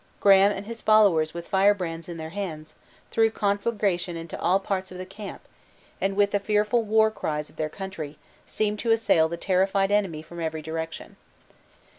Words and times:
Graham 0.19 0.51
and 0.51 0.65
his 0.65 0.81
followers 0.81 1.35
with 1.35 1.47
firebrands 1.47 2.09
in 2.09 2.17
their 2.17 2.31
hands, 2.31 2.73
threw 3.11 3.29
conflagration 3.29 4.17
into 4.17 4.39
all 4.41 4.59
parts 4.59 4.91
of 4.91 4.97
the 4.97 5.05
camp, 5.05 5.41
and 6.01 6.15
with 6.15 6.31
the 6.31 6.39
fearful 6.39 6.81
war 6.81 7.11
cries 7.11 7.51
of 7.51 7.55
their 7.57 7.69
country, 7.69 8.17
seemed 8.47 8.79
to 8.79 8.89
assail 8.89 9.29
the 9.29 9.37
terrified 9.37 9.91
enemy 9.91 10.23
from 10.23 10.39
every 10.39 10.63
direction. 10.63 11.17